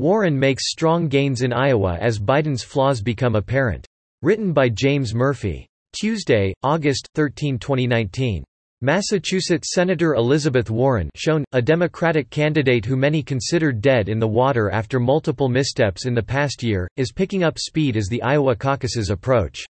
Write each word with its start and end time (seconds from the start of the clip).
Warren 0.00 0.38
makes 0.38 0.70
strong 0.70 1.08
gains 1.08 1.42
in 1.42 1.52
Iowa 1.52 1.98
as 2.00 2.18
Biden's 2.18 2.62
flaws 2.62 3.02
become 3.02 3.34
apparent. 3.34 3.86
Written 4.22 4.54
by 4.54 4.70
James 4.70 5.14
Murphy. 5.14 5.66
Tuesday, 5.92 6.54
August 6.62 7.06
13, 7.14 7.58
2019. 7.58 8.42
Massachusetts 8.80 9.74
Senator 9.74 10.14
Elizabeth 10.14 10.70
Warren 10.70 11.10
shown, 11.14 11.44
a 11.52 11.60
Democratic 11.60 12.30
candidate 12.30 12.86
who 12.86 12.96
many 12.96 13.22
considered 13.22 13.82
dead 13.82 14.08
in 14.08 14.18
the 14.18 14.26
water 14.26 14.70
after 14.70 14.98
multiple 14.98 15.50
missteps 15.50 16.06
in 16.06 16.14
the 16.14 16.22
past 16.22 16.62
year, 16.62 16.88
is 16.96 17.12
picking 17.12 17.44
up 17.44 17.58
speed 17.58 17.94
as 17.98 18.08
the 18.08 18.22
Iowa 18.22 18.56
caucuses 18.56 19.10
approach. 19.10 19.66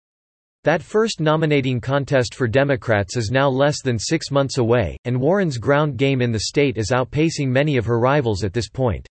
That 0.64 0.82
first 0.82 1.20
nominating 1.20 1.80
contest 1.80 2.34
for 2.34 2.48
Democrats 2.48 3.16
is 3.16 3.30
now 3.30 3.48
less 3.48 3.84
than 3.84 4.00
six 4.00 4.32
months 4.32 4.58
away, 4.58 4.98
and 5.06 5.22
Warren's 5.22 5.60
ground 5.60 5.98
game 5.98 6.20
in 6.20 6.32
the 6.32 6.46
state 6.48 6.80
is 6.80 6.90
outpacing 6.90 7.50
many 7.50 7.78
of 7.78 7.86
her 7.86 8.00
rivals 8.00 8.44
at 8.44 8.54
this 8.54 8.70
point. 8.70 9.08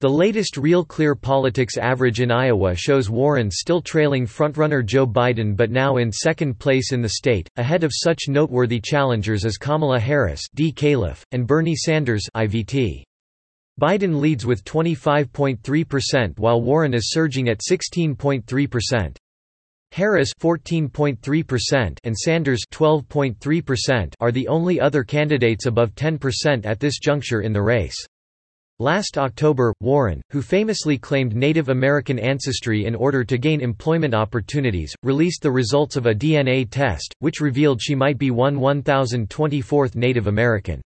The 0.00 0.10
latest 0.10 0.58
Real 0.58 0.84
Clear 0.84 1.14
Politics 1.14 1.78
average 1.78 2.20
in 2.20 2.30
Iowa 2.30 2.74
shows 2.74 3.08
Warren 3.08 3.50
still 3.50 3.80
trailing 3.80 4.26
frontrunner 4.26 4.84
Joe 4.84 5.06
Biden 5.06 5.56
but 5.56 5.70
now 5.70 5.96
in 5.96 6.12
second 6.12 6.58
place 6.58 6.92
in 6.92 7.00
the 7.00 7.08
state, 7.08 7.48
ahead 7.56 7.82
of 7.82 7.92
such 7.94 8.28
noteworthy 8.28 8.78
challengers 8.78 9.46
as 9.46 9.56
Kamala 9.56 9.98
Harris 9.98 10.42
D. 10.54 10.70
Califf, 10.70 11.22
and 11.32 11.46
Bernie 11.46 11.74
Sanders 11.74 12.28
IVT. 12.36 13.04
Biden 13.80 14.20
leads 14.20 14.44
with 14.44 14.64
25.3% 14.64 16.38
while 16.38 16.60
Warren 16.60 16.92
is 16.92 17.10
surging 17.10 17.48
at 17.48 17.60
16.3%. 17.60 19.16
Harris 19.92 20.30
14.3% 20.38 21.98
and 22.04 22.14
Sanders 22.14 22.60
12.3% 22.70 24.12
are 24.20 24.32
the 24.32 24.48
only 24.48 24.78
other 24.78 25.04
candidates 25.04 25.64
above 25.64 25.94
10% 25.94 26.66
at 26.66 26.80
this 26.80 26.98
juncture 26.98 27.40
in 27.40 27.54
the 27.54 27.62
race. 27.62 28.06
Last 28.78 29.16
October, 29.16 29.72
Warren, 29.80 30.20
who 30.30 30.42
famously 30.42 30.98
claimed 30.98 31.34
Native 31.34 31.70
American 31.70 32.18
ancestry 32.18 32.84
in 32.84 32.94
order 32.94 33.24
to 33.24 33.38
gain 33.38 33.62
employment 33.62 34.12
opportunities, 34.12 34.94
released 35.02 35.40
the 35.40 35.50
results 35.50 35.96
of 35.96 36.04
a 36.04 36.14
DNA 36.14 36.68
test, 36.70 37.14
which 37.20 37.40
revealed 37.40 37.80
she 37.80 37.94
might 37.94 38.18
be 38.18 38.30
one 38.30 38.58
1024th 38.58 39.96
Native 39.96 40.26
American. 40.26 40.82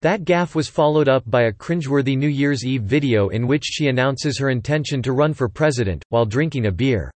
That 0.00 0.24
gaffe 0.24 0.56
was 0.56 0.68
followed 0.68 1.08
up 1.08 1.22
by 1.30 1.42
a 1.42 1.52
cringeworthy 1.52 2.18
New 2.18 2.26
Year's 2.26 2.66
Eve 2.66 2.82
video 2.82 3.28
in 3.28 3.46
which 3.46 3.66
she 3.66 3.86
announces 3.86 4.36
her 4.38 4.50
intention 4.50 5.00
to 5.02 5.12
run 5.12 5.32
for 5.32 5.48
president, 5.48 6.02
while 6.08 6.26
drinking 6.26 6.66
a 6.66 6.72
beer. 6.72 7.08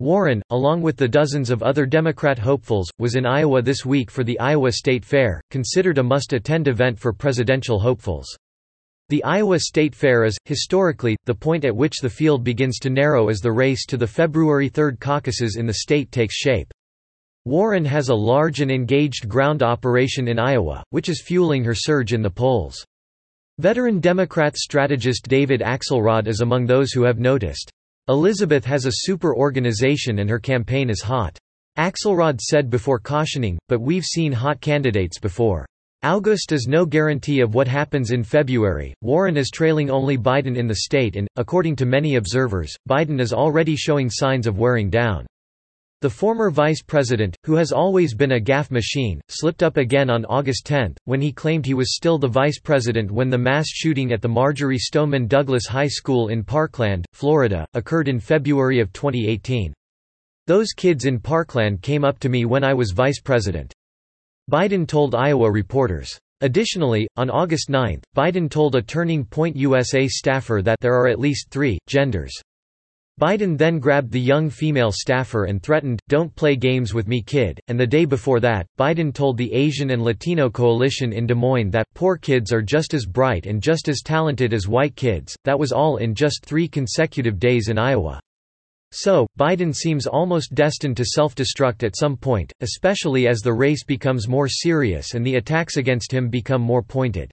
Warren, 0.00 0.42
along 0.50 0.82
with 0.82 0.96
the 0.96 1.06
dozens 1.06 1.50
of 1.50 1.62
other 1.62 1.86
Democrat 1.86 2.40
hopefuls, 2.40 2.90
was 2.98 3.14
in 3.14 3.24
Iowa 3.24 3.62
this 3.62 3.86
week 3.86 4.10
for 4.10 4.24
the 4.24 4.40
Iowa 4.40 4.72
State 4.72 5.04
Fair, 5.04 5.40
considered 5.52 5.98
a 5.98 6.02
must-attend 6.02 6.66
event 6.66 6.98
for 6.98 7.12
presidential 7.12 7.78
hopefuls. 7.78 8.36
The 9.10 9.24
Iowa 9.24 9.58
State 9.58 9.94
Fair 9.94 10.24
is, 10.24 10.36
historically, 10.44 11.16
the 11.24 11.34
point 11.34 11.64
at 11.64 11.74
which 11.74 12.00
the 12.02 12.10
field 12.10 12.44
begins 12.44 12.78
to 12.80 12.90
narrow 12.90 13.30
as 13.30 13.40
the 13.40 13.50
race 13.50 13.86
to 13.86 13.96
the 13.96 14.06
February 14.06 14.68
3 14.68 14.96
caucuses 14.96 15.56
in 15.56 15.64
the 15.64 15.72
state 15.72 16.12
takes 16.12 16.34
shape. 16.34 16.70
Warren 17.46 17.86
has 17.86 18.10
a 18.10 18.14
large 18.14 18.60
and 18.60 18.70
engaged 18.70 19.26
ground 19.26 19.62
operation 19.62 20.28
in 20.28 20.38
Iowa, 20.38 20.84
which 20.90 21.08
is 21.08 21.22
fueling 21.24 21.64
her 21.64 21.74
surge 21.74 22.12
in 22.12 22.20
the 22.20 22.28
polls. 22.28 22.84
Veteran 23.58 23.98
Democrat 23.98 24.58
strategist 24.58 25.26
David 25.26 25.62
Axelrod 25.62 26.28
is 26.28 26.42
among 26.42 26.66
those 26.66 26.92
who 26.92 27.04
have 27.04 27.18
noticed. 27.18 27.70
Elizabeth 28.10 28.66
has 28.66 28.84
a 28.84 28.92
super 28.92 29.34
organization 29.34 30.18
and 30.18 30.28
her 30.28 30.38
campaign 30.38 30.90
is 30.90 31.00
hot. 31.00 31.38
Axelrod 31.78 32.42
said 32.42 32.68
before 32.68 32.98
cautioning, 32.98 33.58
but 33.68 33.80
we've 33.80 34.04
seen 34.04 34.32
hot 34.32 34.60
candidates 34.60 35.18
before. 35.18 35.64
August 36.04 36.52
is 36.52 36.68
no 36.68 36.86
guarantee 36.86 37.40
of 37.40 37.56
what 37.56 37.66
happens 37.66 38.12
in 38.12 38.22
February. 38.22 38.94
Warren 39.00 39.36
is 39.36 39.50
trailing 39.50 39.90
only 39.90 40.16
Biden 40.16 40.56
in 40.56 40.68
the 40.68 40.76
state 40.76 41.16
and, 41.16 41.26
according 41.34 41.74
to 41.74 41.86
many 41.86 42.14
observers, 42.14 42.72
Biden 42.88 43.20
is 43.20 43.32
already 43.32 43.74
showing 43.74 44.08
signs 44.08 44.46
of 44.46 44.58
wearing 44.58 44.90
down. 44.90 45.26
The 46.00 46.08
former 46.08 46.50
vice 46.50 46.82
president, 46.82 47.36
who 47.44 47.56
has 47.56 47.72
always 47.72 48.14
been 48.14 48.30
a 48.30 48.40
gaffe 48.40 48.70
machine, 48.70 49.20
slipped 49.28 49.64
up 49.64 49.76
again 49.76 50.08
on 50.08 50.24
August 50.26 50.66
10, 50.66 50.94
when 51.06 51.20
he 51.20 51.32
claimed 51.32 51.66
he 51.66 51.74
was 51.74 51.96
still 51.96 52.16
the 52.16 52.28
vice 52.28 52.60
president 52.60 53.10
when 53.10 53.28
the 53.28 53.36
mass 53.36 53.66
shooting 53.66 54.12
at 54.12 54.22
the 54.22 54.28
Marjory 54.28 54.78
Stoneman 54.78 55.26
Douglas 55.26 55.66
High 55.66 55.88
School 55.88 56.28
in 56.28 56.44
Parkland, 56.44 57.06
Florida, 57.12 57.66
occurred 57.74 58.06
in 58.06 58.20
February 58.20 58.78
of 58.78 58.92
2018. 58.92 59.74
Those 60.46 60.72
kids 60.74 61.06
in 61.06 61.18
Parkland 61.18 61.82
came 61.82 62.04
up 62.04 62.20
to 62.20 62.28
me 62.28 62.44
when 62.44 62.62
I 62.62 62.72
was 62.72 62.92
vice 62.92 63.20
president. 63.20 63.74
Biden 64.50 64.88
told 64.88 65.14
Iowa 65.14 65.50
reporters. 65.52 66.18
Additionally, 66.40 67.06
on 67.16 67.28
August 67.28 67.68
9, 67.68 68.00
Biden 68.16 68.48
told 68.48 68.76
a 68.76 68.82
Turning 68.82 69.24
Point 69.26 69.56
USA 69.56 70.08
staffer 70.08 70.62
that 70.62 70.80
there 70.80 70.94
are 70.94 71.06
at 71.06 71.18
least 71.18 71.50
three 71.50 71.78
genders. 71.86 72.32
Biden 73.20 73.58
then 73.58 73.78
grabbed 73.78 74.10
the 74.10 74.20
young 74.20 74.48
female 74.48 74.90
staffer 74.90 75.44
and 75.44 75.62
threatened, 75.62 76.00
don't 76.08 76.34
play 76.34 76.56
games 76.56 76.94
with 76.94 77.08
me 77.08 77.20
kid, 77.20 77.60
and 77.68 77.78
the 77.78 77.86
day 77.86 78.06
before 78.06 78.40
that, 78.40 78.64
Biden 78.78 79.12
told 79.12 79.36
the 79.36 79.52
Asian 79.52 79.90
and 79.90 80.02
Latino 80.02 80.48
Coalition 80.48 81.12
in 81.12 81.26
Des 81.26 81.34
Moines 81.34 81.72
that, 81.72 81.88
poor 81.94 82.16
kids 82.16 82.50
are 82.50 82.62
just 82.62 82.94
as 82.94 83.04
bright 83.04 83.44
and 83.44 83.60
just 83.60 83.86
as 83.88 84.00
talented 84.02 84.54
as 84.54 84.66
white 84.66 84.96
kids, 84.96 85.36
that 85.44 85.58
was 85.58 85.72
all 85.72 85.98
in 85.98 86.14
just 86.14 86.46
three 86.46 86.68
consecutive 86.68 87.38
days 87.38 87.68
in 87.68 87.76
Iowa. 87.76 88.18
So, 88.92 89.26
Biden 89.38 89.74
seems 89.74 90.06
almost 90.06 90.54
destined 90.54 90.96
to 90.96 91.04
self-destruct 91.04 91.82
at 91.82 91.96
some 91.96 92.16
point, 92.16 92.52
especially 92.60 93.28
as 93.28 93.40
the 93.40 93.52
race 93.52 93.84
becomes 93.84 94.28
more 94.28 94.48
serious 94.48 95.14
and 95.14 95.26
the 95.26 95.36
attacks 95.36 95.76
against 95.76 96.12
him 96.12 96.30
become 96.30 96.62
more 96.62 96.82
pointed. 96.82 97.30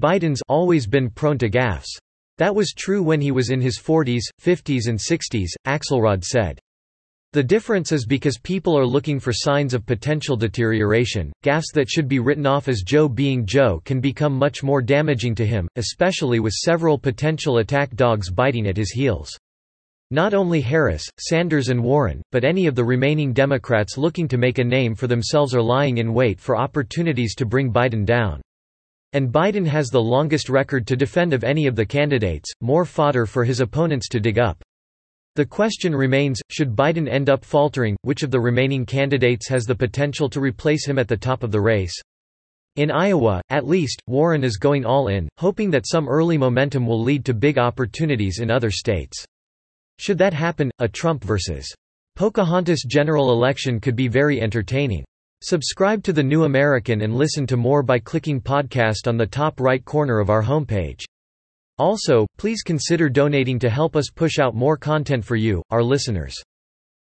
Biden's 0.00 0.42
always 0.48 0.88
been 0.88 1.08
prone 1.08 1.38
to 1.38 1.48
gaffes. 1.48 1.96
That 2.38 2.54
was 2.54 2.72
true 2.72 3.02
when 3.02 3.20
he 3.20 3.30
was 3.30 3.50
in 3.50 3.60
his 3.60 3.78
40s, 3.78 4.22
50s 4.40 4.88
and 4.88 4.98
60s, 4.98 5.50
Axelrod 5.66 6.24
said. 6.24 6.58
The 7.32 7.42
difference 7.42 7.92
is 7.92 8.04
because 8.04 8.38
people 8.38 8.76
are 8.76 8.86
looking 8.86 9.20
for 9.20 9.32
signs 9.32 9.74
of 9.74 9.86
potential 9.86 10.36
deterioration. 10.36 11.32
Gaffes 11.44 11.72
that 11.74 11.88
should 11.88 12.08
be 12.08 12.18
written 12.18 12.46
off 12.46 12.68
as 12.68 12.82
Joe 12.82 13.08
being 13.08 13.46
Joe 13.46 13.80
can 13.84 14.00
become 14.00 14.34
much 14.34 14.62
more 14.62 14.82
damaging 14.82 15.34
to 15.36 15.46
him, 15.46 15.68
especially 15.76 16.40
with 16.40 16.52
several 16.52 16.98
potential 16.98 17.58
attack 17.58 17.94
dogs 17.94 18.30
biting 18.30 18.66
at 18.66 18.76
his 18.76 18.90
heels. 18.90 19.30
Not 20.12 20.34
only 20.34 20.60
Harris, 20.60 21.08
Sanders 21.18 21.70
and 21.70 21.82
Warren, 21.82 22.20
but 22.32 22.44
any 22.44 22.66
of 22.66 22.74
the 22.74 22.84
remaining 22.84 23.32
Democrats 23.32 23.96
looking 23.96 24.28
to 24.28 24.36
make 24.36 24.58
a 24.58 24.64
name 24.64 24.94
for 24.94 25.06
themselves 25.06 25.54
are 25.54 25.62
lying 25.62 25.96
in 25.96 26.12
wait 26.12 26.38
for 26.38 26.54
opportunities 26.54 27.34
to 27.36 27.46
bring 27.46 27.72
Biden 27.72 28.04
down. 28.04 28.42
And 29.14 29.32
Biden 29.32 29.66
has 29.66 29.88
the 29.88 30.02
longest 30.02 30.50
record 30.50 30.86
to 30.88 30.96
defend 30.96 31.32
of 31.32 31.44
any 31.44 31.66
of 31.66 31.76
the 31.76 31.86
candidates, 31.86 32.52
more 32.60 32.84
fodder 32.84 33.24
for 33.24 33.42
his 33.42 33.60
opponents 33.60 34.06
to 34.10 34.20
dig 34.20 34.38
up. 34.38 34.62
The 35.36 35.46
question 35.46 35.96
remains, 35.96 36.42
should 36.50 36.76
Biden 36.76 37.08
end 37.08 37.30
up 37.30 37.42
faltering, 37.42 37.96
which 38.02 38.22
of 38.22 38.30
the 38.30 38.38
remaining 38.38 38.84
candidates 38.84 39.48
has 39.48 39.64
the 39.64 39.74
potential 39.74 40.28
to 40.28 40.42
replace 40.42 40.86
him 40.86 40.98
at 40.98 41.08
the 41.08 41.16
top 41.16 41.42
of 41.42 41.52
the 41.52 41.60
race? 41.62 41.98
In 42.76 42.90
Iowa, 42.90 43.40
at 43.48 43.66
least, 43.66 44.02
Warren 44.06 44.44
is 44.44 44.58
going 44.58 44.84
all 44.84 45.08
in, 45.08 45.26
hoping 45.38 45.70
that 45.70 45.88
some 45.88 46.06
early 46.06 46.36
momentum 46.36 46.86
will 46.86 47.02
lead 47.02 47.24
to 47.24 47.32
big 47.32 47.56
opportunities 47.56 48.40
in 48.40 48.50
other 48.50 48.70
states. 48.70 49.24
Should 50.02 50.18
that 50.18 50.34
happen, 50.34 50.68
a 50.80 50.88
Trump 50.88 51.22
vs. 51.22 51.72
Pocahontas 52.16 52.82
general 52.82 53.30
election 53.30 53.78
could 53.78 53.94
be 53.94 54.08
very 54.08 54.40
entertaining. 54.40 55.04
Subscribe 55.42 56.02
to 56.02 56.12
The 56.12 56.24
New 56.24 56.42
American 56.42 57.02
and 57.02 57.14
listen 57.14 57.46
to 57.46 57.56
more 57.56 57.84
by 57.84 58.00
clicking 58.00 58.40
podcast 58.40 59.06
on 59.06 59.16
the 59.16 59.24
top 59.24 59.60
right 59.60 59.84
corner 59.84 60.18
of 60.18 60.28
our 60.28 60.42
homepage. 60.42 61.04
Also, 61.78 62.26
please 62.36 62.62
consider 62.62 63.08
donating 63.08 63.60
to 63.60 63.70
help 63.70 63.94
us 63.94 64.10
push 64.12 64.40
out 64.40 64.56
more 64.56 64.76
content 64.76 65.24
for 65.24 65.36
you, 65.36 65.62
our 65.70 65.84
listeners. 65.84 66.34